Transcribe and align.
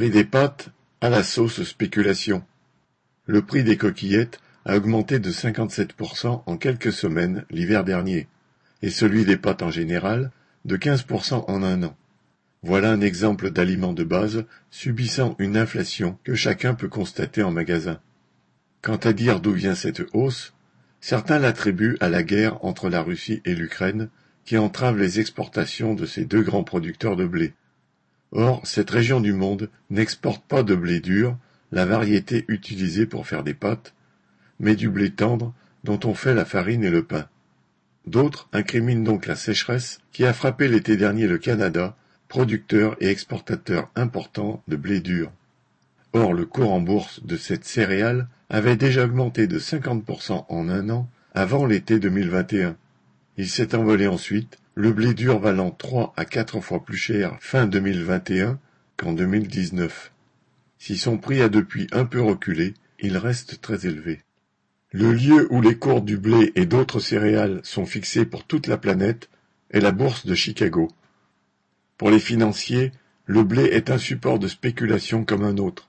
Prix 0.00 0.08
des 0.08 0.24
pâtes 0.24 0.70
à 1.02 1.10
la 1.10 1.22
sauce 1.22 1.62
spéculation. 1.62 2.42
Le 3.26 3.42
prix 3.42 3.64
des 3.64 3.76
coquillettes 3.76 4.40
a 4.64 4.78
augmenté 4.78 5.18
de 5.18 5.30
57% 5.30 6.42
en 6.46 6.56
quelques 6.56 6.90
semaines 6.90 7.44
l'hiver 7.50 7.84
dernier, 7.84 8.26
et 8.80 8.88
celui 8.88 9.26
des 9.26 9.36
pâtes 9.36 9.60
en 9.60 9.70
général 9.70 10.30
de 10.64 10.78
15% 10.78 11.44
en 11.46 11.62
un 11.62 11.82
an. 11.82 11.94
Voilà 12.62 12.90
un 12.92 13.02
exemple 13.02 13.50
d'aliment 13.50 13.92
de 13.92 14.02
base 14.02 14.46
subissant 14.70 15.36
une 15.38 15.58
inflation 15.58 16.16
que 16.24 16.34
chacun 16.34 16.72
peut 16.72 16.88
constater 16.88 17.42
en 17.42 17.50
magasin. 17.50 18.00
Quant 18.80 18.96
à 18.96 19.12
dire 19.12 19.40
d'où 19.40 19.52
vient 19.52 19.74
cette 19.74 20.04
hausse, 20.14 20.54
certains 21.02 21.38
l'attribuent 21.38 21.98
à 22.00 22.08
la 22.08 22.22
guerre 22.22 22.64
entre 22.64 22.88
la 22.88 23.02
Russie 23.02 23.42
et 23.44 23.54
l'Ukraine 23.54 24.08
qui 24.46 24.56
entrave 24.56 24.96
les 24.96 25.20
exportations 25.20 25.92
de 25.92 26.06
ces 26.06 26.24
deux 26.24 26.40
grands 26.40 26.64
producteurs 26.64 27.16
de 27.16 27.26
blé. 27.26 27.52
Or, 28.32 28.60
cette 28.64 28.90
région 28.90 29.20
du 29.20 29.32
monde 29.32 29.70
n'exporte 29.90 30.44
pas 30.44 30.62
de 30.62 30.74
blé 30.74 31.00
dur, 31.00 31.36
la 31.72 31.84
variété 31.84 32.44
utilisée 32.48 33.06
pour 33.06 33.26
faire 33.26 33.42
des 33.42 33.54
pâtes, 33.54 33.94
mais 34.58 34.76
du 34.76 34.88
blé 34.88 35.10
tendre 35.10 35.52
dont 35.84 35.98
on 36.04 36.14
fait 36.14 36.34
la 36.34 36.44
farine 36.44 36.84
et 36.84 36.90
le 36.90 37.04
pain. 37.04 37.26
D'autres 38.06 38.48
incriminent 38.52 39.04
donc 39.04 39.26
la 39.26 39.36
sécheresse 39.36 39.98
qui 40.12 40.24
a 40.24 40.32
frappé 40.32 40.68
l'été 40.68 40.96
dernier 40.96 41.26
le 41.26 41.38
Canada, 41.38 41.96
producteur 42.28 42.96
et 43.00 43.08
exportateur 43.08 43.90
important 43.96 44.62
de 44.68 44.76
blé 44.76 45.00
dur. 45.00 45.32
Or, 46.12 46.32
le 46.32 46.46
cours 46.46 46.72
en 46.72 46.80
bourse 46.80 47.24
de 47.24 47.36
cette 47.36 47.64
céréale 47.64 48.28
avait 48.48 48.76
déjà 48.76 49.04
augmenté 49.04 49.46
de 49.46 49.58
50% 49.58 50.46
en 50.48 50.68
un 50.68 50.90
an 50.90 51.08
avant 51.34 51.66
l'été 51.66 51.98
2021. 51.98 52.76
Il 53.36 53.48
s'est 53.48 53.74
envolé 53.74 54.06
ensuite, 54.06 54.58
le 54.74 54.92
blé 54.92 55.14
dur 55.14 55.40
valant 55.40 55.70
trois 55.72 56.12
à 56.16 56.24
quatre 56.24 56.60
fois 56.60 56.84
plus 56.84 56.96
cher 56.96 57.36
fin 57.40 57.66
2021 57.66 58.58
qu'en 58.96 59.12
2019. 59.12 60.12
Si 60.78 60.96
son 60.96 61.18
prix 61.18 61.42
a 61.42 61.48
depuis 61.48 61.88
un 61.92 62.04
peu 62.04 62.22
reculé, 62.22 62.74
il 63.00 63.16
reste 63.16 63.60
très 63.60 63.86
élevé. 63.86 64.20
Le 64.92 65.12
lieu 65.12 65.48
où 65.52 65.60
les 65.60 65.76
cours 65.76 66.02
du 66.02 66.16
blé 66.16 66.52
et 66.54 66.66
d'autres 66.66 67.00
céréales 67.00 67.60
sont 67.64 67.86
fixés 67.86 68.24
pour 68.24 68.44
toute 68.44 68.66
la 68.68 68.76
planète 68.76 69.28
est 69.70 69.80
la 69.80 69.92
bourse 69.92 70.24
de 70.24 70.34
Chicago. 70.34 70.88
Pour 71.98 72.10
les 72.10 72.20
financiers, 72.20 72.92
le 73.26 73.42
blé 73.44 73.64
est 73.64 73.90
un 73.90 73.98
support 73.98 74.38
de 74.38 74.48
spéculation 74.48 75.24
comme 75.24 75.44
un 75.44 75.58
autre. 75.58 75.88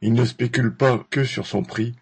Il 0.00 0.14
ne 0.14 0.24
spécule 0.24 0.74
pas 0.74 1.06
que 1.10 1.24
sur 1.24 1.46
son 1.46 1.62
prix, 1.62 1.94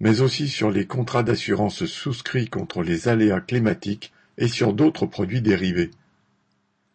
mais 0.00 0.20
aussi 0.20 0.48
sur 0.48 0.70
les 0.70 0.86
contrats 0.86 1.22
d'assurance 1.22 1.86
souscrits 1.86 2.48
contre 2.48 2.82
les 2.82 3.08
aléas 3.08 3.40
climatiques 3.40 4.12
et 4.38 4.48
sur 4.48 4.72
d'autres 4.72 5.06
produits 5.06 5.42
dérivés. 5.42 5.90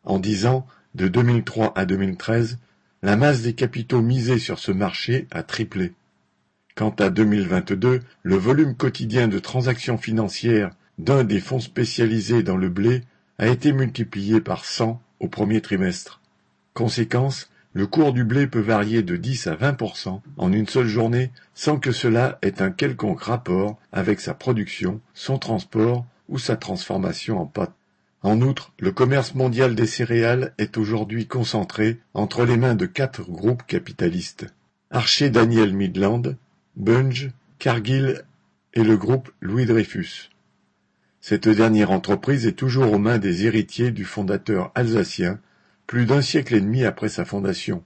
En 0.04 0.20
dix 0.20 0.46
ans, 0.46 0.66
de 0.96 1.08
2003 1.08 1.74
à 1.76 1.86
2013, 1.86 2.58
la 3.04 3.16
masse 3.16 3.42
des 3.42 3.54
capitaux 3.54 4.02
misés 4.02 4.40
sur 4.40 4.60
ce 4.60 4.72
marché 4.72 5.28
a 5.32 5.44
triplé. 5.44 5.94
Quant 6.76 6.96
à 7.00 7.10
2022, 7.10 8.00
le 8.24 8.36
volume 8.36 8.76
quotidien 8.76 9.28
de 9.28 9.40
transactions 9.40 9.98
financières 9.98 10.72
d'un 10.98 11.24
des 11.24 11.40
fonds 11.40 11.60
spécialisés 11.60 12.44
dans 12.44 12.58
le 12.58 12.70
blé 12.70 13.02
a 13.38 13.48
été 13.48 13.74
multiplié 13.74 14.40
par 14.40 14.66
100 14.66 15.02
au 15.20 15.28
premier 15.28 15.62
trimestre. 15.62 16.22
Conséquence, 16.74 17.50
le 17.74 17.88
cours 17.88 18.14
du 18.14 18.24
blé 18.24 18.48
peut 18.48 18.60
varier 18.60 19.02
de 19.02 19.16
10 19.16 19.48
à 19.48 19.56
20% 19.56 20.22
en 20.38 20.52
une 20.52 20.68
seule 20.68 20.88
journée 20.88 21.32
sans 21.54 21.80
que 21.80 21.92
cela 21.92 22.38
ait 22.42 22.62
un 22.62 22.72
quelconque 22.72 23.22
rapport 23.22 23.80
avec 23.92 24.20
sa 24.20 24.34
production, 24.34 25.02
son 25.14 25.38
transport 25.38 26.06
sa 26.38 26.56
transformation 26.56 27.40
en 27.40 27.46
pâte. 27.46 27.74
En 28.24 28.42
outre, 28.42 28.72
le 28.80 28.92
commerce 28.92 29.34
mondial 29.34 29.74
des 29.74 29.88
céréales 29.88 30.54
est 30.58 30.78
aujourd'hui 30.78 31.28
concentré 31.28 32.00
entre 32.14 32.46
les 32.46 32.58
mains 32.58 32.76
de 32.76 32.86
quatre 32.86 33.24
groupes 33.24 33.64
capitalistes. 33.66 34.46
Archer 34.92 35.30
Daniel 35.30 35.74
Midland, 35.74 36.36
Bunge, 36.76 37.32
Cargill 37.58 38.24
et 38.74 38.84
le 38.84 38.98
groupe 38.98 39.32
Louis 39.42 39.66
Dreyfus. 39.66 40.30
Cette 41.20 41.48
dernière 41.48 41.92
entreprise 41.92 42.46
est 42.46 42.54
toujours 42.54 42.92
aux 42.92 43.00
mains 43.00 43.18
des 43.18 43.46
héritiers 43.46 43.92
du 43.92 44.06
fondateur 44.06 44.72
alsacien, 44.76 45.40
plus 45.88 46.06
d'un 46.06 46.22
siècle 46.22 46.56
et 46.56 46.62
demi 46.62 46.84
après 46.84 47.10
sa 47.10 47.26
fondation. 47.26 47.84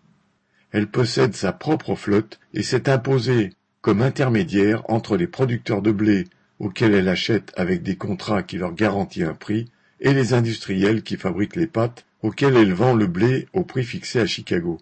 Elle 0.72 0.88
possède 0.88 1.36
sa 1.36 1.54
propre 1.54 1.96
flotte 1.96 2.40
et 2.54 2.64
s'est 2.64 2.90
imposée 2.90 3.54
comme 3.82 4.02
intermédiaire 4.02 4.84
entre 4.90 5.16
les 5.16 5.28
producteurs 5.28 5.82
de 5.82 5.92
blé 5.92 6.26
auxquels 6.60 6.94
elle 6.94 7.10
achète 7.10 7.52
avec 7.56 7.84
des 7.84 7.96
contrats 7.96 8.44
qui 8.44 8.58
leur 8.58 8.74
garantissent 8.74 9.24
un 9.24 9.34
prix, 9.34 9.70
et 10.00 10.14
les 10.14 10.34
industriels 10.34 11.04
qui 11.04 11.18
fabriquent 11.18 11.56
les 11.56 11.68
pâtes 11.68 12.06
auxquels 12.22 12.56
elle 12.56 12.74
vend 12.74 12.94
le 12.94 13.08
blé 13.08 13.48
au 13.54 13.64
prix 13.64 13.84
fixé 13.84 14.20
à 14.20 14.26
Chicago. 14.26 14.80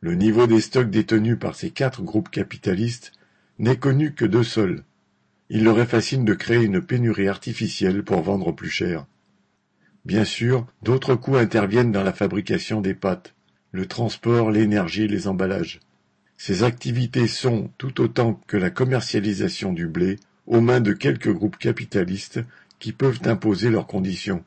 Le 0.00 0.14
niveau 0.14 0.46
des 0.46 0.60
stocks 0.60 0.90
détenus 0.90 1.38
par 1.38 1.54
ces 1.54 1.70
quatre 1.70 2.02
groupes 2.02 2.30
capitalistes 2.30 3.12
n'est 3.58 3.78
connu 3.78 4.12
que 4.12 4.24
d'eux 4.24 4.42
seuls. 4.42 4.84
Il 5.48 5.64
leur 5.64 5.78
est 5.78 5.86
facile 5.86 6.24
de 6.24 6.34
créer 6.34 6.62
une 6.62 6.82
pénurie 6.82 7.28
artificielle 7.28 8.02
pour 8.02 8.20
vendre 8.22 8.52
plus 8.52 8.70
cher. 8.70 9.06
Bien 10.04 10.24
sûr, 10.24 10.66
d'autres 10.82 11.14
coûts 11.14 11.36
interviennent 11.36 11.92
dans 11.92 12.02
la 12.02 12.12
fabrication 12.12 12.80
des 12.80 12.94
pâtes, 12.94 13.34
le 13.72 13.86
transport, 13.86 14.50
l'énergie, 14.50 15.08
les 15.08 15.28
emballages. 15.28 15.80
Ces 16.36 16.62
activités 16.64 17.26
sont, 17.26 17.70
tout 17.78 18.00
autant 18.00 18.40
que 18.46 18.56
la 18.56 18.70
commercialisation 18.70 19.72
du 19.72 19.86
blé, 19.86 20.16
aux 20.46 20.60
mains 20.60 20.80
de 20.80 20.92
quelques 20.92 21.32
groupes 21.32 21.58
capitalistes 21.58 22.40
qui 22.78 22.92
peuvent 22.92 23.20
imposer 23.24 23.70
leurs 23.70 23.86
conditions. 23.86 24.44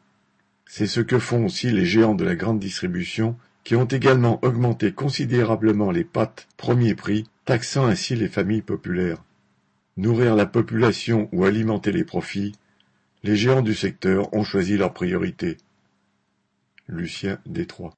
C'est 0.66 0.88
ce 0.88 1.02
que 1.02 1.20
font 1.20 1.46
aussi 1.46 1.72
les 1.72 1.86
géants 1.86 2.16
de 2.16 2.24
la 2.24 2.36
grande 2.36 2.60
distribution 2.60 3.36
qui 3.64 3.76
ont 3.76 3.86
également 3.86 4.40
augmenté 4.44 4.92
considérablement 4.92 5.92
les 5.92 6.04
pâtes 6.04 6.48
premier 6.58 6.96
prix, 6.96 7.26
taxant 7.46 7.86
ainsi 7.86 8.16
les 8.16 8.28
familles 8.28 8.62
populaires. 8.62 9.24
Nourrir 9.98 10.36
la 10.36 10.46
population 10.46 11.28
ou 11.32 11.46
alimenter 11.46 11.92
les 11.92 12.04
profits, 12.04 12.54
les 13.24 13.36
géants 13.36 13.62
du 13.62 13.74
secteur 13.74 14.34
ont 14.34 14.44
choisi 14.44 14.78
leur 14.78 14.94
priorité. 14.94 15.58
Lucien 16.88 17.40
Détroit 17.46 17.88